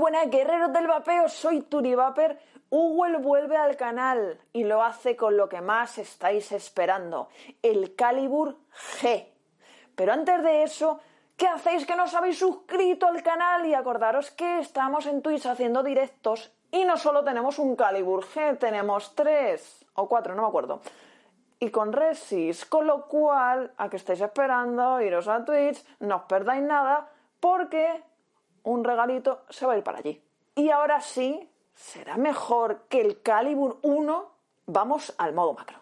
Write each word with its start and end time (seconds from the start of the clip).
buenas 0.00 0.30
guerreros 0.30 0.72
del 0.72 0.86
vapeo, 0.86 1.28
soy 1.28 1.60
Turivaper. 1.60 2.40
Google 2.70 3.18
vuelve 3.18 3.56
al 3.56 3.76
canal 3.76 4.40
y 4.52 4.64
lo 4.64 4.82
hace 4.82 5.14
con 5.14 5.36
lo 5.36 5.48
que 5.48 5.60
más 5.60 5.98
estáis 5.98 6.50
esperando, 6.52 7.28
el 7.62 7.94
Calibur 7.94 8.56
G. 9.00 9.26
Pero 9.94 10.12
antes 10.14 10.42
de 10.42 10.62
eso, 10.62 11.00
¿qué 11.36 11.46
hacéis 11.46 11.84
que 11.84 11.96
no 11.96 12.04
os 12.04 12.14
habéis 12.14 12.38
suscrito 12.38 13.06
al 13.06 13.22
canal? 13.22 13.66
Y 13.66 13.74
acordaros 13.74 14.30
que 14.30 14.60
estamos 14.60 15.04
en 15.04 15.20
Twitch 15.20 15.44
haciendo 15.44 15.82
directos 15.82 16.50
y 16.70 16.84
no 16.84 16.96
solo 16.96 17.22
tenemos 17.22 17.58
un 17.58 17.76
Calibur 17.76 18.24
G, 18.24 18.56
tenemos 18.58 19.14
tres 19.14 19.84
o 19.94 20.08
cuatro, 20.08 20.34
no 20.34 20.42
me 20.42 20.48
acuerdo. 20.48 20.80
Y 21.58 21.70
con 21.70 21.92
Resis, 21.92 22.64
con 22.64 22.86
lo 22.86 23.06
cual, 23.06 23.74
a 23.76 23.90
que 23.90 23.96
estáis 23.96 24.22
esperando, 24.22 24.98
iros 25.02 25.28
a 25.28 25.44
Twitch, 25.44 25.84
no 25.98 26.16
os 26.16 26.22
perdáis 26.22 26.62
nada, 26.62 27.10
porque 27.38 28.02
un 28.62 28.84
regalito 28.84 29.42
se 29.48 29.66
va 29.66 29.74
a 29.74 29.78
ir 29.78 29.84
para 29.84 29.98
allí. 29.98 30.22
Y 30.54 30.70
ahora 30.70 31.00
sí, 31.00 31.50
será 31.74 32.16
mejor 32.16 32.82
que 32.88 33.00
el 33.00 33.22
Calibur 33.22 33.78
1. 33.82 34.30
Vamos 34.66 35.14
al 35.18 35.32
modo 35.32 35.54
macro. 35.54 35.78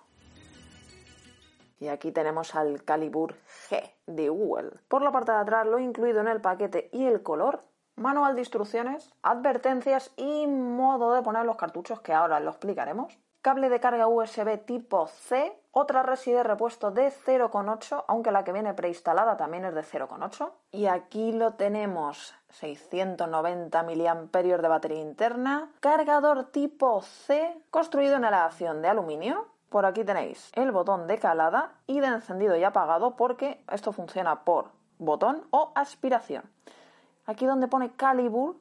Y 1.81 1.89
aquí 1.89 2.11
tenemos 2.11 2.55
al 2.55 2.85
Calibur 2.85 3.35
G 3.69 3.93
de 4.07 4.29
Google. 4.29 4.73
Por 4.89 5.03
la 5.03 5.13
parte 5.13 5.33
de 5.33 5.39
atrás 5.39 5.67
lo 5.67 5.79
incluido 5.79 6.21
en 6.21 6.29
el 6.29 6.41
paquete 6.41 6.89
y 6.93 7.07
el 7.07 7.23
color, 7.23 7.63
manual 7.97 8.35
de 8.35 8.41
instrucciones, 8.41 9.13
advertencias 9.23 10.11
y 10.17 10.47
modo 10.47 11.13
de 11.13 11.23
poner 11.23 11.45
los 11.45 11.57
cartuchos 11.57 12.01
que 12.01 12.13
ahora 12.13 12.41
lo 12.41 12.51
explicaremos 12.51 13.19
cable 13.49 13.71
de 13.71 13.81
carga 13.81 14.09
USB 14.09 14.59
tipo 14.65 15.07
C, 15.07 15.59
otra 15.71 16.03
resi 16.03 16.33
de 16.33 16.43
repuesto 16.43 16.91
de 16.91 17.11
0,8, 17.11 18.05
aunque 18.07 18.31
la 18.31 18.45
que 18.45 18.53
viene 18.53 18.75
preinstalada 18.75 19.39
también 19.39 19.65
es 19.65 19.75
de 19.75 19.83
0,8. 19.83 20.51
Y 20.73 20.85
aquí 20.85 21.33
lo 21.33 21.55
tenemos, 21.55 22.35
690 22.51 23.83
mAh 23.83 24.33
de 24.33 24.69
batería 24.69 25.01
interna, 25.01 25.71
cargador 25.81 26.45
tipo 26.45 27.03
C, 27.03 27.57
construido 27.71 28.17
en 28.17 28.25
aleación 28.25 28.83
de 28.83 28.89
aluminio. 28.89 29.47
Por 29.69 29.85
aquí 29.85 30.05
tenéis 30.05 30.51
el 30.55 30.73
botón 30.73 31.07
de 31.07 31.19
calada 31.19 31.73
y 31.87 32.01
de 32.01 32.07
encendido 32.07 32.57
y 32.57 32.65
apagado 32.65 33.17
porque 33.17 33.63
esto 33.71 33.93
funciona 33.93 34.45
por 34.45 34.71
botón 34.99 35.47
o 35.51 35.73
aspiración. 35.75 36.45
Aquí 37.27 37.45
donde 37.45 37.69
pone 37.69 37.93
Calibur, 37.93 38.57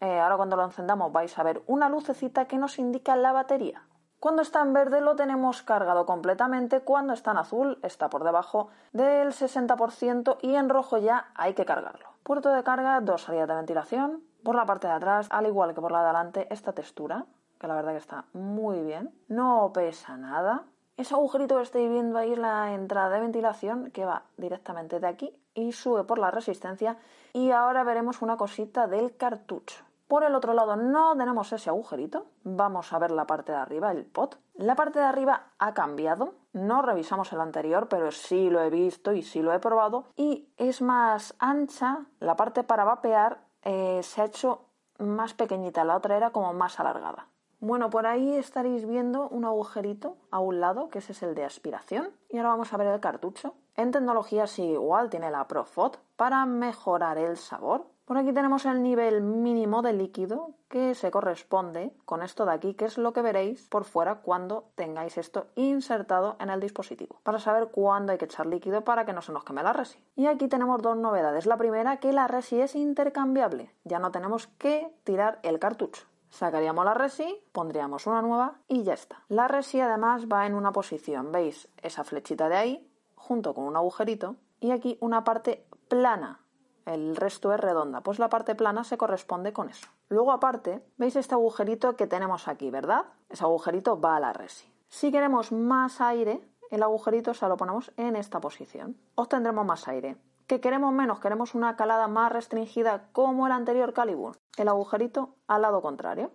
eh, 0.00 0.18
ahora 0.18 0.36
cuando 0.36 0.56
lo 0.56 0.64
encendamos 0.64 1.12
vais 1.12 1.38
a 1.38 1.44
ver 1.44 1.62
una 1.68 1.88
lucecita 1.88 2.46
que 2.46 2.58
nos 2.58 2.78
indica 2.78 3.14
la 3.14 3.30
batería. 3.30 3.82
Cuando 4.22 4.42
está 4.42 4.62
en 4.62 4.72
verde 4.72 5.00
lo 5.00 5.16
tenemos 5.16 5.62
cargado 5.62 6.06
completamente, 6.06 6.82
cuando 6.82 7.12
está 7.12 7.32
en 7.32 7.38
azul 7.38 7.80
está 7.82 8.08
por 8.08 8.22
debajo 8.22 8.68
del 8.92 9.32
60% 9.32 10.38
y 10.42 10.54
en 10.54 10.68
rojo 10.68 10.96
ya 10.98 11.32
hay 11.34 11.54
que 11.54 11.64
cargarlo. 11.64 12.06
Puerto 12.22 12.50
de 12.50 12.62
carga, 12.62 13.00
dos 13.00 13.22
salidas 13.22 13.48
de 13.48 13.56
ventilación. 13.56 14.22
Por 14.44 14.54
la 14.54 14.64
parte 14.64 14.86
de 14.86 14.92
atrás, 14.92 15.26
al 15.28 15.46
igual 15.46 15.74
que 15.74 15.80
por 15.80 15.90
la 15.90 16.02
de 16.02 16.04
adelante, 16.04 16.46
esta 16.50 16.72
textura, 16.72 17.26
que 17.58 17.66
la 17.66 17.74
verdad 17.74 17.90
que 17.90 17.98
está 17.98 18.24
muy 18.32 18.80
bien. 18.82 19.12
No 19.26 19.72
pesa 19.74 20.16
nada. 20.16 20.66
Ese 20.96 21.14
agujerito 21.14 21.56
que 21.56 21.62
estáis 21.64 21.90
viendo 21.90 22.16
ahí 22.16 22.34
es 22.34 22.38
la 22.38 22.74
entrada 22.74 23.10
de 23.10 23.22
ventilación 23.22 23.90
que 23.90 24.04
va 24.04 24.22
directamente 24.36 25.00
de 25.00 25.08
aquí 25.08 25.36
y 25.52 25.72
sube 25.72 26.04
por 26.04 26.20
la 26.20 26.30
resistencia. 26.30 26.96
Y 27.32 27.50
ahora 27.50 27.82
veremos 27.82 28.22
una 28.22 28.36
cosita 28.36 28.86
del 28.86 29.16
cartucho. 29.16 29.82
Por 30.12 30.24
el 30.24 30.34
otro 30.34 30.52
lado 30.52 30.76
no 30.76 31.16
tenemos 31.16 31.50
ese 31.54 31.70
agujerito. 31.70 32.26
Vamos 32.44 32.92
a 32.92 32.98
ver 32.98 33.10
la 33.10 33.26
parte 33.26 33.52
de 33.52 33.56
arriba, 33.56 33.90
el 33.90 34.04
pot. 34.04 34.38
La 34.52 34.74
parte 34.74 34.98
de 34.98 35.06
arriba 35.06 35.52
ha 35.58 35.72
cambiado. 35.72 36.34
No 36.52 36.82
revisamos 36.82 37.32
el 37.32 37.40
anterior, 37.40 37.88
pero 37.88 38.12
sí 38.12 38.50
lo 38.50 38.60
he 38.60 38.68
visto 38.68 39.14
y 39.14 39.22
sí 39.22 39.40
lo 39.40 39.54
he 39.54 39.58
probado. 39.58 40.04
Y 40.14 40.52
es 40.58 40.82
más 40.82 41.34
ancha. 41.38 42.04
La 42.20 42.36
parte 42.36 42.62
para 42.62 42.84
vapear 42.84 43.38
eh, 43.62 44.00
se 44.02 44.20
ha 44.20 44.26
hecho 44.26 44.66
más 44.98 45.32
pequeñita. 45.32 45.82
La 45.82 45.96
otra 45.96 46.18
era 46.18 46.28
como 46.28 46.52
más 46.52 46.78
alargada. 46.78 47.28
Bueno, 47.60 47.88
por 47.88 48.06
ahí 48.06 48.34
estaréis 48.34 48.86
viendo 48.86 49.30
un 49.30 49.46
agujerito 49.46 50.18
a 50.30 50.40
un 50.40 50.60
lado, 50.60 50.90
que 50.90 50.98
ese 50.98 51.12
es 51.12 51.22
el 51.22 51.34
de 51.34 51.46
aspiración. 51.46 52.10
Y 52.28 52.36
ahora 52.36 52.50
vamos 52.50 52.70
a 52.74 52.76
ver 52.76 52.88
el 52.88 53.00
cartucho. 53.00 53.54
En 53.76 53.92
tecnología 53.92 54.46
sí 54.46 54.62
igual 54.62 55.08
tiene 55.08 55.30
la 55.30 55.48
Profot 55.48 55.98
para 56.16 56.44
mejorar 56.44 57.16
el 57.16 57.38
sabor. 57.38 57.86
Por 58.12 58.18
aquí 58.18 58.34
tenemos 58.34 58.66
el 58.66 58.82
nivel 58.82 59.22
mínimo 59.22 59.80
de 59.80 59.94
líquido 59.94 60.50
que 60.68 60.94
se 60.94 61.10
corresponde 61.10 61.94
con 62.04 62.22
esto 62.22 62.44
de 62.44 62.52
aquí, 62.52 62.74
que 62.74 62.84
es 62.84 62.98
lo 62.98 63.14
que 63.14 63.22
veréis 63.22 63.66
por 63.70 63.84
fuera 63.84 64.16
cuando 64.16 64.64
tengáis 64.74 65.16
esto 65.16 65.46
insertado 65.54 66.36
en 66.38 66.50
el 66.50 66.60
dispositivo, 66.60 67.20
para 67.22 67.38
saber 67.38 67.68
cuándo 67.68 68.12
hay 68.12 68.18
que 68.18 68.26
echar 68.26 68.44
líquido 68.44 68.84
para 68.84 69.06
que 69.06 69.14
no 69.14 69.22
se 69.22 69.32
nos 69.32 69.44
queme 69.44 69.62
la 69.62 69.72
resi. 69.72 69.98
Y 70.14 70.26
aquí 70.26 70.46
tenemos 70.46 70.82
dos 70.82 70.94
novedades. 70.94 71.46
La 71.46 71.56
primera, 71.56 72.00
que 72.00 72.12
la 72.12 72.28
resi 72.28 72.60
es 72.60 72.74
intercambiable, 72.74 73.70
ya 73.84 73.98
no 73.98 74.10
tenemos 74.10 74.46
que 74.46 74.94
tirar 75.04 75.38
el 75.42 75.58
cartucho. 75.58 76.04
Sacaríamos 76.28 76.84
la 76.84 76.92
resi, 76.92 77.42
pondríamos 77.52 78.06
una 78.06 78.20
nueva 78.20 78.56
y 78.68 78.82
ya 78.82 78.92
está. 78.92 79.22
La 79.30 79.48
resi 79.48 79.80
además 79.80 80.26
va 80.30 80.44
en 80.44 80.52
una 80.52 80.72
posición, 80.72 81.32
veis 81.32 81.66
esa 81.80 82.04
flechita 82.04 82.50
de 82.50 82.56
ahí, 82.56 82.90
junto 83.14 83.54
con 83.54 83.64
un 83.64 83.76
agujerito, 83.76 84.36
y 84.60 84.72
aquí 84.72 84.98
una 85.00 85.24
parte 85.24 85.64
plana 85.88 86.41
el 86.86 87.16
resto 87.16 87.52
es 87.52 87.60
redonda, 87.60 88.00
pues 88.00 88.18
la 88.18 88.28
parte 88.28 88.54
plana 88.54 88.84
se 88.84 88.98
corresponde 88.98 89.52
con 89.52 89.68
eso. 89.68 89.88
Luego 90.08 90.32
aparte, 90.32 90.84
veis 90.96 91.16
este 91.16 91.34
agujerito 91.34 91.96
que 91.96 92.06
tenemos 92.06 92.48
aquí, 92.48 92.70
¿verdad? 92.70 93.06
Ese 93.28 93.44
agujerito 93.44 94.00
va 94.00 94.16
a 94.16 94.20
la 94.20 94.32
resi. 94.32 94.72
Si 94.88 95.10
queremos 95.10 95.52
más 95.52 96.00
aire, 96.00 96.46
el 96.70 96.82
agujerito 96.82 97.34
se 97.34 97.48
lo 97.48 97.56
ponemos 97.56 97.92
en 97.96 98.16
esta 98.16 98.40
posición. 98.40 98.96
Obtendremos 99.14 99.64
más 99.64 99.88
aire. 99.88 100.16
¿Que 100.46 100.60
queremos 100.60 100.92
menos? 100.92 101.20
Queremos 101.20 101.54
una 101.54 101.76
calada 101.76 102.08
más 102.08 102.32
restringida 102.32 103.08
como 103.12 103.46
el 103.46 103.52
anterior 103.52 103.92
Calibur. 103.92 104.38
El 104.56 104.68
agujerito 104.68 105.36
al 105.46 105.62
lado 105.62 105.80
contrario. 105.82 106.32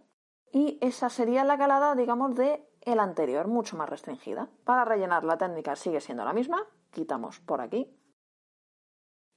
Y 0.52 0.78
esa 0.82 1.10
sería 1.10 1.44
la 1.44 1.58
calada, 1.58 1.94
digamos, 1.96 2.36
de 2.36 2.68
el 2.82 3.00
anterior, 3.00 3.48
mucho 3.48 3.78
más 3.78 3.90
restringida. 3.90 4.48
Para 4.64 4.86
rellenar 4.86 5.24
la 5.24 5.38
técnica 5.38 5.76
sigue 5.76 6.02
siendo 6.02 6.24
la 6.24 6.34
misma. 6.34 6.64
Quitamos 6.92 7.40
por 7.40 7.62
aquí. 7.62 7.94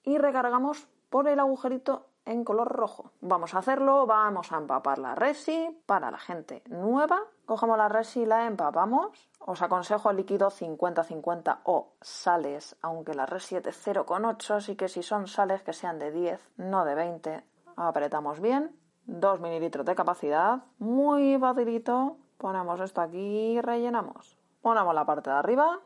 Y 0.02 0.18
recargamos 0.18 0.88
por 1.10 1.28
el 1.28 1.40
agujerito 1.40 2.06
en 2.24 2.44
color 2.44 2.68
rojo. 2.68 3.12
Vamos 3.20 3.54
a 3.54 3.58
hacerlo, 3.58 4.06
vamos 4.06 4.52
a 4.52 4.58
empapar 4.58 4.98
la 4.98 5.14
resi 5.14 5.82
para 5.86 6.10
la 6.10 6.18
gente 6.18 6.62
nueva. 6.68 7.20
Cogemos 7.44 7.76
la 7.76 7.88
resi 7.88 8.20
y 8.20 8.26
la 8.26 8.46
empapamos. 8.46 9.28
Os 9.40 9.62
aconsejo 9.62 10.10
el 10.10 10.18
líquido 10.18 10.50
50-50 10.50 11.58
o 11.64 11.94
sales, 12.00 12.76
aunque 12.82 13.14
la 13.14 13.26
resi 13.26 13.56
es 13.56 13.62
de 13.62 13.72
0,8, 13.72 14.54
así 14.54 14.76
que 14.76 14.88
si 14.88 15.02
son 15.02 15.26
sales 15.26 15.62
que 15.62 15.72
sean 15.72 15.98
de 15.98 16.12
10, 16.12 16.52
no 16.56 16.84
de 16.84 16.94
20. 16.94 17.44
Apretamos 17.76 18.40
bien. 18.40 18.76
2 19.06 19.40
mililitros 19.40 19.84
de 19.84 19.96
capacidad. 19.96 20.62
Muy 20.78 21.36
facilito. 21.38 22.18
Ponemos 22.38 22.78
esto 22.80 23.00
aquí 23.00 23.56
y 23.56 23.60
rellenamos. 23.60 24.38
Ponemos 24.62 24.94
la 24.94 25.04
parte 25.04 25.30
de 25.30 25.36
arriba, 25.36 25.80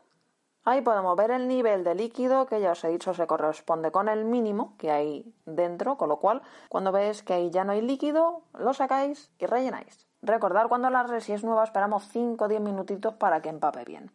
Ahí 0.67 0.81
podemos 0.81 1.15
ver 1.15 1.29
el 1.29 1.47
nivel 1.47 1.83
de 1.83 1.93
líquido 1.93 2.47
que 2.47 2.59
ya 2.59 2.71
os 2.71 2.83
he 2.83 2.89
dicho 2.89 3.13
se 3.13 3.27
corresponde 3.27 3.91
con 3.91 4.09
el 4.09 4.25
mínimo 4.25 4.73
que 4.79 4.89
hay 4.89 5.31
dentro, 5.45 5.95
con 5.95 6.09
lo 6.09 6.17
cual 6.17 6.41
cuando 6.69 6.91
veis 6.91 7.21
que 7.21 7.33
ahí 7.33 7.51
ya 7.51 7.63
no 7.63 7.73
hay 7.73 7.81
líquido, 7.81 8.41
lo 8.57 8.73
sacáis 8.73 9.31
y 9.37 9.45
rellenáis. 9.45 10.07
Recordad 10.23 10.67
cuando 10.67 10.89
la 10.89 11.03
resi 11.03 11.33
es 11.33 11.43
nueva 11.43 11.65
esperamos 11.65 12.07
5 12.07 12.45
o 12.45 12.47
10 12.47 12.61
minutitos 12.61 13.13
para 13.13 13.43
que 13.43 13.49
empape 13.49 13.85
bien. 13.85 14.11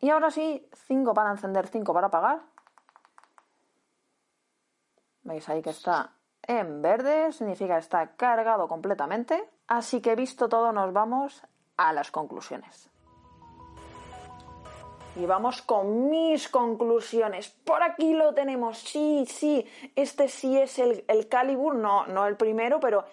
Y 0.00 0.08
ahora 0.08 0.30
sí, 0.30 0.66
5 0.86 1.12
para 1.12 1.30
encender, 1.30 1.66
5 1.66 1.92
para 1.92 2.06
apagar. 2.06 2.40
Veis 5.22 5.46
ahí 5.50 5.60
que 5.60 5.70
está 5.70 6.12
en 6.46 6.80
verde, 6.80 7.30
significa 7.32 7.74
que 7.74 7.80
está 7.80 8.16
cargado 8.16 8.68
completamente. 8.68 9.50
Así 9.66 10.00
que 10.00 10.16
visto 10.16 10.48
todo 10.48 10.72
nos 10.72 10.94
vamos 10.94 11.42
a 11.76 11.92
las 11.92 12.10
conclusiones. 12.10 12.93
Y 15.16 15.26
vamos 15.26 15.62
con 15.62 16.10
mis 16.10 16.48
conclusiones. 16.48 17.48
Por 17.48 17.82
aquí 17.82 18.14
lo 18.14 18.34
tenemos. 18.34 18.78
Sí, 18.78 19.24
sí. 19.28 19.64
Este 19.94 20.28
sí 20.28 20.58
es 20.58 20.78
el, 20.78 21.04
el 21.06 21.28
Calibur. 21.28 21.74
No, 21.76 22.06
no 22.06 22.26
el 22.26 22.36
primero, 22.36 22.80
pero 22.80 23.04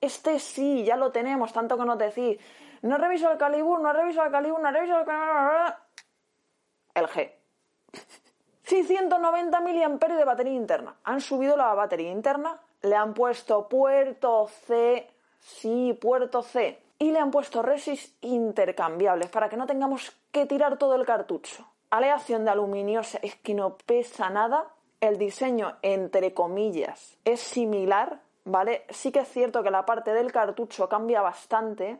este 0.00 0.38
sí, 0.38 0.84
ya 0.84 0.96
lo 0.96 1.12
tenemos. 1.12 1.52
Tanto 1.52 1.76
que 1.76 1.84
nos 1.84 1.98
decís. 1.98 2.38
No 2.82 2.96
reviso 2.96 3.30
el 3.30 3.36
Calibur, 3.36 3.80
no 3.80 3.92
reviso 3.92 4.24
el 4.24 4.30
Calibur, 4.30 4.60
no 4.60 4.70
reviso 4.70 5.00
el 5.00 5.04
Calibur. 5.04 5.74
El 6.94 7.06
G. 7.06 7.32
Sí, 8.62 8.84
190 8.84 9.60
mAh 9.60 10.16
de 10.16 10.24
batería 10.24 10.52
interna. 10.52 10.94
Han 11.02 11.20
subido 11.20 11.56
la 11.56 11.74
batería 11.74 12.12
interna. 12.12 12.60
Le 12.82 12.94
han 12.94 13.14
puesto 13.14 13.68
puerto 13.68 14.46
C. 14.46 15.10
Sí, 15.40 15.98
puerto 16.00 16.42
C 16.42 16.80
y 17.00 17.10
le 17.12 17.18
han 17.18 17.30
puesto 17.30 17.62
resis 17.62 18.14
intercambiables 18.20 19.30
para 19.30 19.48
que 19.48 19.56
no 19.56 19.66
tengamos 19.66 20.12
que 20.32 20.46
tirar 20.46 20.78
todo 20.78 20.94
el 20.94 21.06
cartucho. 21.06 21.66
Aleación 21.90 22.44
de 22.44 22.52
aluminio 22.52 23.00
es 23.00 23.34
que 23.36 23.54
no 23.54 23.76
pesa 23.76 24.30
nada. 24.30 24.68
El 25.00 25.18
diseño, 25.18 25.76
entre 25.82 26.34
comillas, 26.34 27.18
es 27.24 27.40
similar, 27.40 28.20
¿vale? 28.44 28.84
Sí 28.90 29.10
que 29.12 29.20
es 29.20 29.28
cierto 29.28 29.62
que 29.62 29.70
la 29.70 29.86
parte 29.86 30.12
del 30.12 30.30
cartucho 30.30 30.88
cambia 30.88 31.22
bastante 31.22 31.98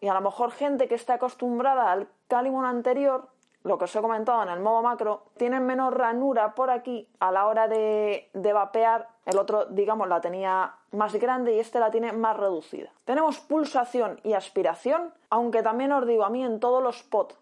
y 0.00 0.08
a 0.08 0.14
lo 0.14 0.20
mejor 0.20 0.52
gente 0.52 0.86
que 0.88 0.94
está 0.94 1.14
acostumbrada 1.14 1.90
al 1.90 2.08
Calimon 2.28 2.64
anterior, 2.64 3.28
lo 3.64 3.76
que 3.76 3.84
os 3.84 3.96
he 3.96 4.00
comentado 4.00 4.42
en 4.42 4.48
el 4.48 4.60
modo 4.60 4.82
macro, 4.82 5.24
tienen 5.36 5.66
menos 5.66 5.92
ranura 5.92 6.54
por 6.54 6.70
aquí 6.70 7.08
a 7.18 7.32
la 7.32 7.46
hora 7.46 7.66
de, 7.66 8.30
de 8.32 8.52
vapear. 8.52 9.08
El 9.26 9.36
otro, 9.38 9.66
digamos, 9.66 10.08
la 10.08 10.20
tenía 10.20 10.76
más 10.92 11.14
grande 11.16 11.54
y 11.54 11.58
este 11.58 11.80
la 11.80 11.90
tiene 11.90 12.12
más 12.12 12.36
reducida. 12.36 12.92
Tenemos 13.04 13.40
pulsación 13.40 14.20
y 14.22 14.34
aspiración, 14.34 15.12
aunque 15.28 15.62
también 15.62 15.92
os 15.92 16.06
digo, 16.06 16.24
a 16.24 16.30
mí 16.30 16.44
en 16.44 16.60
todos 16.60 16.82
los 16.82 17.02
pods 17.02 17.36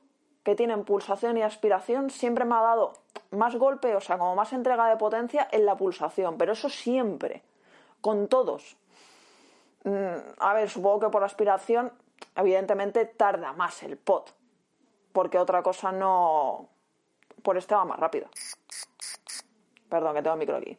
que 0.47 0.55
tienen 0.55 0.85
pulsación 0.85 1.37
y 1.37 1.43
aspiración 1.43 2.09
siempre 2.09 2.45
me 2.45 2.55
ha 2.55 2.61
dado 2.61 2.93
más 3.33 3.57
golpe, 3.57 3.97
o 3.97 4.01
sea, 4.01 4.17
como 4.17 4.37
más 4.37 4.53
entrega 4.53 4.89
de 4.89 4.97
potencia 4.97 5.49
en 5.51 5.67
la 5.67 5.77
pulsación, 5.77 6.39
pero 6.39 6.53
eso 6.53 6.69
siempre, 6.69 7.43
con 8.01 8.29
todos. 8.29 8.77
Mm, 9.83 10.15
a 10.39 10.55
ver, 10.55 10.71
supongo 10.71 11.01
que 11.01 11.09
por 11.09 11.25
aspiración, 11.25 11.91
evidentemente 12.37 13.07
tarda 13.07 13.55
más 13.55 13.83
el 13.83 13.97
pot, 13.97 14.37
porque 15.13 15.37
otra 15.37 15.65
cosa 15.65 15.91
no. 15.91 16.69
Por 17.43 17.57
este 17.57 17.75
va 17.75 17.85
más 17.85 17.99
rápido. 17.99 18.29
Perdón, 19.89 20.15
que 20.15 20.23
tengo 20.23 20.35
el 20.35 20.39
micro 20.39 20.59
aquí. 20.59 20.79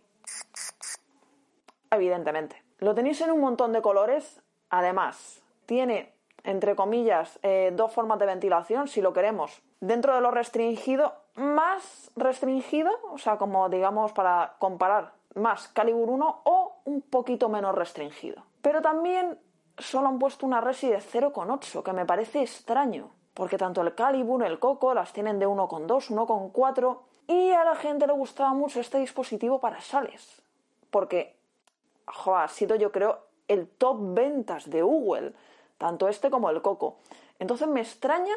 Evidentemente. 1.92 2.64
Lo 2.78 2.96
tenéis 2.96 3.20
en 3.20 3.32
un 3.32 3.42
montón 3.42 3.74
de 3.74 3.82
colores. 3.82 4.42
Además, 4.70 5.44
tiene, 5.66 6.14
entre 6.48 6.78
comillas, 6.78 7.40
eh, 7.44 7.74
dos 7.76 7.92
formas 7.92 8.20
de 8.20 8.26
ventilación, 8.26 8.88
si 8.88 9.02
lo 9.02 9.12
queremos. 9.12 9.62
Dentro 9.82 10.16
de 10.16 10.22
lo 10.22 10.32
restringido, 10.32 11.14
más 11.36 12.10
restringido, 12.16 12.90
o 13.12 13.18
sea, 13.18 13.38
como 13.38 13.68
digamos 13.68 14.14
para 14.14 14.56
comparar, 14.58 15.12
más 15.36 15.68
Calibur 15.68 16.10
1 16.10 16.42
o 16.46 16.78
un 16.86 17.02
poquito 17.02 17.50
menos 17.50 17.76
restringido. 17.76 18.44
Pero 18.62 18.82
también 18.82 19.38
solo 19.78 20.08
han 20.08 20.20
puesto 20.20 20.46
una 20.46 20.62
resi 20.62 20.88
de 20.88 21.00
0,8, 21.00 21.84
que 21.84 21.92
me 21.92 22.06
parece 22.06 22.42
extraño, 22.42 23.10
porque 23.34 23.58
tanto 23.58 23.82
el 23.82 23.94
Calibur, 23.94 24.42
el 24.42 24.58
Coco, 24.58 24.94
las 24.94 25.12
tienen 25.12 25.40
de 25.40 25.48
1,2, 25.48 26.10
1,4, 26.10 26.98
y 27.28 27.52
a 27.52 27.66
la 27.66 27.76
gente 27.76 28.08
le 28.08 28.14
gustaba 28.14 28.54
mucho 28.54 28.80
este 28.80 29.00
dispositivo 29.00 29.60
para 29.60 29.82
sales, 29.82 30.42
porque 30.92 31.36
ha 32.26 32.48
sido 32.48 32.78
yo 32.78 32.94
creo 32.94 33.20
el 33.50 33.68
top 33.68 33.98
ventas 34.14 34.70
de 34.70 34.82
Google, 34.82 35.34
tanto 35.78 36.08
este 36.08 36.30
como 36.30 36.50
el 36.50 36.62
Coco. 36.62 36.98
Entonces 37.40 37.68
me 37.68 37.82
extraña 37.82 38.34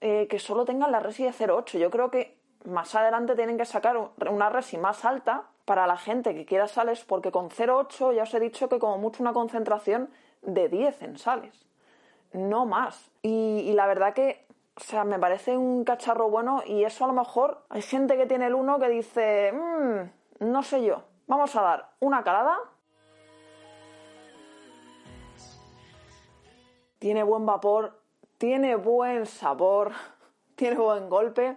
eh, 0.00 0.26
que 0.28 0.38
solo 0.38 0.64
tengan 0.64 0.92
la 0.92 1.00
resi 1.00 1.24
de 1.24 1.32
0,8. 1.32 1.78
Yo 1.78 1.90
creo 1.90 2.10
que 2.10 2.38
más 2.64 2.94
adelante 2.94 3.34
tienen 3.34 3.56
que 3.56 3.64
sacar 3.64 3.96
una 4.28 4.50
resi 4.50 4.78
más 4.78 5.04
alta 5.04 5.44
para 5.64 5.86
la 5.86 5.96
gente 5.96 6.34
que 6.34 6.46
quiera 6.46 6.68
sales, 6.68 7.04
porque 7.04 7.32
con 7.32 7.50
0,8 7.50 8.14
ya 8.14 8.22
os 8.22 8.34
he 8.34 8.40
dicho 8.40 8.68
que 8.68 8.78
como 8.78 8.98
mucho 8.98 9.22
una 9.22 9.32
concentración 9.32 10.10
de 10.42 10.68
10 10.68 11.02
en 11.02 11.18
sales, 11.18 11.66
no 12.32 12.66
más. 12.66 13.10
Y, 13.22 13.72
la 13.72 13.86
verdad 13.86 14.14
que, 14.14 14.46
o 14.76 14.80
sea, 14.80 15.04
me 15.04 15.18
parece 15.18 15.56
un 15.56 15.84
cacharro 15.84 16.30
bueno 16.30 16.62
y 16.64 16.84
eso 16.84 17.04
a 17.04 17.08
lo 17.08 17.14
mejor 17.14 17.64
hay 17.68 17.82
gente 17.82 18.16
que 18.16 18.26
tiene 18.26 18.46
el 18.46 18.54
1 18.54 18.78
que 18.78 18.88
dice, 18.88 19.52
mmm, 19.52 20.46
no 20.46 20.62
sé 20.62 20.84
yo, 20.84 21.02
vamos 21.26 21.54
a 21.56 21.62
dar 21.62 21.90
una 21.98 22.22
calada 22.22 22.56
tiene 27.06 27.22
buen 27.22 27.46
vapor, 27.46 27.92
tiene 28.36 28.74
buen 28.74 29.26
sabor, 29.26 29.92
tiene 30.56 30.76
buen 30.76 31.08
golpe, 31.08 31.56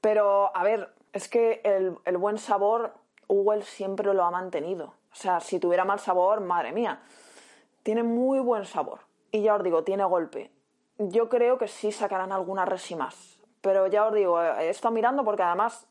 pero 0.00 0.50
a 0.56 0.64
ver, 0.64 0.92
es 1.12 1.28
que 1.28 1.60
el, 1.62 2.16
buen 2.16 2.36
sabor 2.36 2.94
Google 3.28 3.62
siempre 3.62 4.12
lo 4.12 4.24
ha 4.24 4.30
mantenido. 4.32 4.86
O 4.86 5.14
sea, 5.14 5.38
si 5.38 5.60
tuviera 5.60 5.84
mal 5.84 6.00
sabor, 6.00 6.40
madre 6.40 6.72
mía, 6.72 7.00
tiene 7.84 8.02
muy 8.02 8.40
buen 8.40 8.64
sabor. 8.64 9.02
Y 9.30 9.42
ya 9.42 9.54
os 9.54 9.62
digo, 9.62 9.84
tiene 9.84 10.02
golpe. 10.02 10.50
Yo 10.98 11.28
creo 11.28 11.56
que 11.56 11.68
sí 11.68 11.92
sacarán 11.92 12.32
alguna 12.32 12.64
resi 12.64 12.96
más. 12.96 13.38
Pero 13.60 13.86
ya 13.86 14.08
os 14.08 14.14
digo, 14.14 14.42
he 14.42 14.68
estado 14.68 14.92
mirando 14.92 15.24
porque 15.24 15.44
además 15.44 15.86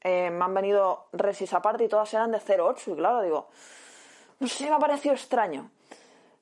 eh, 0.00 0.30
me 0.30 0.42
han 0.42 0.54
venido 0.54 1.08
resis 1.12 1.52
aparte 1.52 1.84
y 1.84 1.88
todas 1.88 2.14
eran 2.14 2.30
de 2.30 2.40
0,8. 2.40 2.94
Y 2.94 2.96
claro, 2.96 3.20
digo, 3.20 3.50
no 4.38 4.48
sé, 4.48 4.70
me 4.70 4.76
ha 4.76 4.78
parecido 4.78 5.14
extraño. 5.14 5.70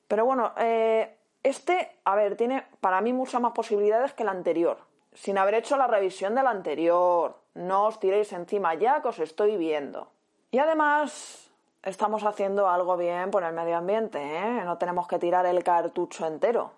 Pero 0.07 0.23
bueno, 0.23 0.53
eh, 0.55 1.18
este, 1.43 1.97
a 2.03 2.15
ver, 2.15 2.35
tiene 2.35 2.65
para 2.81 3.01
mí 3.01 3.13
muchas 3.13 3.41
más 3.41 3.53
posibilidades 3.53 4.13
que 4.13 4.23
el 4.23 4.29
anterior. 4.29 4.77
Sin 5.13 5.37
haber 5.37 5.55
hecho 5.55 5.77
la 5.77 5.87
revisión 5.87 6.35
del 6.35 6.47
anterior. 6.47 7.35
No 7.55 7.85
os 7.85 7.99
tiréis 7.99 8.31
encima 8.33 8.73
ya 8.75 9.01
que 9.01 9.07
os 9.07 9.19
estoy 9.19 9.57
viendo. 9.57 10.09
Y 10.51 10.59
además, 10.59 11.49
estamos 11.83 12.23
haciendo 12.23 12.69
algo 12.69 12.97
bien 12.97 13.31
por 13.31 13.43
el 13.43 13.53
medio 13.53 13.77
ambiente, 13.77 14.19
¿eh? 14.19 14.63
No 14.63 14.77
tenemos 14.77 15.07
que 15.07 15.19
tirar 15.19 15.45
el 15.45 15.63
cartucho 15.63 16.25
entero. 16.25 16.71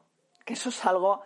Que 0.45 0.53
eso 0.53 0.69
es 0.69 0.85
algo 0.85 1.21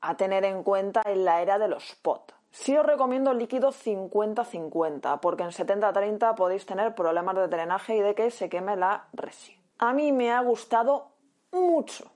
a 0.00 0.16
tener 0.16 0.44
en 0.44 0.62
cuenta 0.62 1.02
en 1.04 1.24
la 1.24 1.42
era 1.42 1.58
de 1.58 1.68
los 1.68 1.94
pot. 1.96 2.34
Sí 2.50 2.76
os 2.76 2.86
recomiendo 2.86 3.32
el 3.32 3.38
líquido 3.38 3.70
50-50, 3.70 5.20
porque 5.20 5.42
en 5.42 5.50
70-30 5.50 6.34
podéis 6.34 6.64
tener 6.64 6.94
problemas 6.94 7.34
de 7.36 7.48
drenaje 7.48 7.96
y 7.96 8.00
de 8.00 8.14
que 8.14 8.30
se 8.30 8.48
queme 8.48 8.76
la 8.76 9.08
resi. 9.12 9.58
A 9.78 9.92
mí 9.92 10.12
me 10.12 10.32
ha 10.32 10.40
gustado 10.40 11.08
mucho 11.52 12.10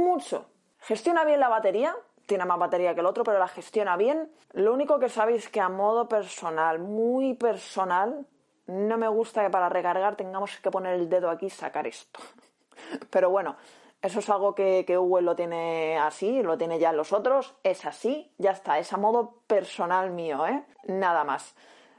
mucho. 0.00 0.46
Gestiona 0.78 1.24
bien 1.24 1.40
la 1.40 1.48
batería, 1.48 1.94
tiene 2.26 2.44
más 2.44 2.58
batería 2.58 2.94
que 2.94 3.00
el 3.00 3.06
otro, 3.06 3.24
pero 3.24 3.38
la 3.38 3.48
gestiona 3.48 3.96
bien. 3.96 4.30
Lo 4.52 4.72
único 4.72 4.98
que 4.98 5.08
sabéis 5.08 5.48
que 5.48 5.60
a 5.60 5.68
modo 5.68 6.08
personal, 6.08 6.78
muy 6.78 7.34
personal, 7.34 8.26
no 8.66 8.96
me 8.96 9.08
gusta 9.08 9.42
que 9.42 9.50
para 9.50 9.68
recargar 9.68 10.16
tengamos 10.16 10.56
que 10.58 10.70
poner 10.70 10.94
el 10.94 11.08
dedo 11.08 11.30
aquí 11.30 11.46
y 11.46 11.50
sacar 11.50 11.86
esto. 11.86 12.20
Pero 13.10 13.30
bueno, 13.30 13.56
eso 14.00 14.20
es 14.20 14.28
algo 14.30 14.54
que, 14.54 14.84
que 14.86 14.94
lo 14.94 15.36
tiene 15.36 15.98
así, 15.98 16.42
lo 16.42 16.58
tiene 16.58 16.78
ya 16.78 16.90
en 16.90 16.96
los 16.96 17.12
otros, 17.12 17.54
es 17.62 17.84
así, 17.84 18.32
ya 18.38 18.52
está, 18.52 18.78
es 18.78 18.92
a 18.92 18.96
modo 18.96 19.42
personal 19.46 20.10
mío, 20.10 20.46
¿eh? 20.46 20.64
Nada 20.84 21.24
más. 21.24 21.54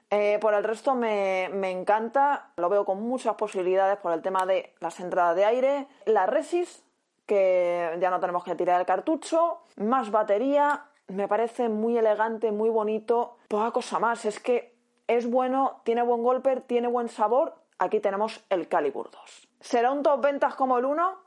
Eh, 0.10 0.38
por 0.40 0.54
el 0.54 0.64
resto 0.64 0.94
me, 0.96 1.50
me, 1.54 1.72
encanta, 1.72 2.52
lo 2.58 2.70
veo 2.70 2.86
con 2.86 3.02
muchas 3.02 3.36
posibilidades 3.36 3.98
por 3.98 4.14
el 4.14 4.22
tema 4.22 4.46
de 4.46 4.74
las 4.80 5.00
entradas 5.00 5.36
de 5.36 5.46
aire, 5.46 5.88
la 6.06 6.26
Resis, 6.28 6.83
que 7.26 7.98
ya 8.00 8.10
no 8.10 8.20
tenemos 8.20 8.44
que 8.44 8.56
tirar 8.56 8.80
el 8.80 8.86
cartucho, 8.86 9.62
más 9.78 10.12
batería, 10.12 10.86
me 11.08 11.28
parece 11.28 11.70
muy 11.70 11.98
elegante, 11.98 12.52
muy 12.52 12.70
bonito, 12.70 13.38
poca 13.48 13.72
cosa 13.72 14.00
más, 14.00 14.26
es 14.26 14.40
que 14.40 14.76
es 15.08 15.30
bueno, 15.30 15.82
tiene 15.84 16.02
buen 16.02 16.24
golpe, 16.24 16.62
tiene 16.62 16.88
buen 16.88 17.10
sabor, 17.10 17.56
aquí 17.78 18.00
tenemos 18.00 18.44
el 18.50 18.68
Calibur 18.68 19.12
2. 19.12 19.48
¿Será 19.60 19.92
un 19.92 20.04
top 20.04 20.22
ventas 20.22 20.56
como 20.56 20.78
el 20.78 20.86
1? 20.86 21.18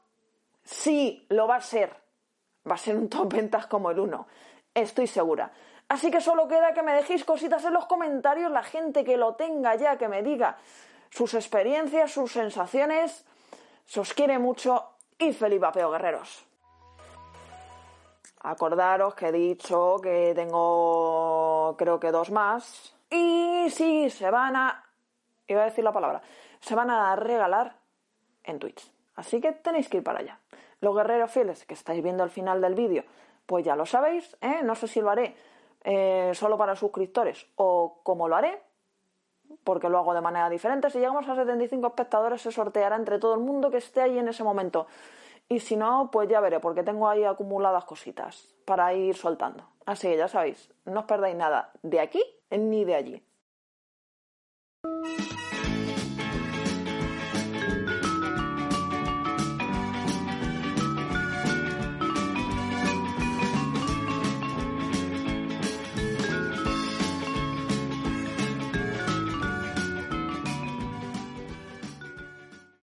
Sí, 0.62 1.26
lo 1.30 1.46
va 1.46 1.56
a 1.56 1.60
ser. 1.60 1.94
Va 2.68 2.74
a 2.74 2.78
ser 2.78 2.96
un 2.96 3.08
top 3.08 3.32
ventas 3.32 3.66
como 3.66 3.90
el 3.90 3.98
1, 3.98 4.26
estoy 4.74 5.06
segura. 5.06 5.52
Así 5.88 6.10
que 6.10 6.20
solo 6.20 6.48
queda 6.48 6.74
que 6.74 6.82
me 6.82 6.92
dejéis 6.92 7.24
cositas 7.24 7.64
en 7.64 7.72
los 7.72 7.86
comentarios, 7.86 8.50
la 8.50 8.64
gente 8.64 9.04
que 9.04 9.16
lo 9.16 9.34
tenga 9.34 9.76
ya, 9.76 9.96
que 9.96 10.08
me 10.08 10.22
diga 10.22 10.56
sus 11.10 11.34
experiencias, 11.34 12.10
sus 12.10 12.32
sensaciones. 12.32 13.24
Se 13.84 14.00
os 14.00 14.12
quiere 14.14 14.40
mucho 14.40 14.95
y 15.18 15.32
feliz 15.32 15.60
vapeo, 15.60 15.90
guerreros. 15.90 16.46
Acordaros 18.40 19.14
que 19.14 19.28
he 19.28 19.32
dicho 19.32 19.96
que 20.02 20.32
tengo 20.34 21.74
creo 21.76 21.98
que 21.98 22.10
dos 22.10 22.30
más. 22.30 22.94
Y 23.10 23.66
sí, 23.70 24.10
se 24.10 24.30
van 24.30 24.56
a... 24.56 24.84
Iba 25.48 25.62
a 25.62 25.64
decir 25.66 25.84
la 25.84 25.92
palabra. 25.92 26.22
Se 26.60 26.74
van 26.74 26.90
a 26.90 27.16
regalar 27.16 27.76
en 28.44 28.58
Twitch. 28.58 28.90
Así 29.16 29.40
que 29.40 29.52
tenéis 29.52 29.88
que 29.88 29.98
ir 29.98 30.04
para 30.04 30.20
allá. 30.20 30.38
Los 30.80 30.94
guerreros 30.94 31.30
fieles 31.30 31.64
que 31.64 31.74
estáis 31.74 32.02
viendo 32.02 32.22
al 32.22 32.30
final 32.30 32.60
del 32.60 32.74
vídeo, 32.74 33.04
pues 33.46 33.64
ya 33.64 33.74
lo 33.74 33.86
sabéis. 33.86 34.36
¿eh? 34.40 34.60
No 34.62 34.74
sé 34.74 34.86
si 34.88 35.00
lo 35.00 35.10
haré 35.10 35.34
eh, 35.84 36.32
solo 36.34 36.58
para 36.58 36.76
suscriptores 36.76 37.46
o 37.56 38.00
cómo 38.02 38.28
lo 38.28 38.36
haré, 38.36 38.62
porque 39.64 39.88
lo 39.88 39.98
hago 39.98 40.14
de 40.14 40.20
manera 40.20 40.48
diferente. 40.50 40.90
Si 40.90 40.98
llegamos 40.98 41.28
a 41.28 41.34
75 41.34 41.86
espectadores, 41.86 42.42
se 42.42 42.52
sorteará 42.52 42.96
entre 42.96 43.18
todo 43.18 43.34
el 43.34 43.40
mundo 43.40 43.70
que 43.70 43.78
esté 43.78 44.00
ahí 44.00 44.18
en 44.18 44.28
ese 44.28 44.44
momento. 44.44 44.86
Y 45.48 45.60
si 45.60 45.76
no, 45.76 46.10
pues 46.10 46.28
ya 46.28 46.40
veré, 46.40 46.60
porque 46.60 46.82
tengo 46.82 47.08
ahí 47.08 47.24
acumuladas 47.24 47.84
cositas 47.84 48.54
para 48.64 48.92
ir 48.94 49.16
soltando. 49.16 49.64
Así 49.84 50.08
que 50.08 50.16
ya 50.16 50.28
sabéis, 50.28 50.70
no 50.84 51.00
os 51.00 51.06
perdáis 51.06 51.36
nada 51.36 51.70
de 51.82 52.00
aquí 52.00 52.22
ni 52.50 52.84
de 52.84 52.94
allí. 52.94 53.22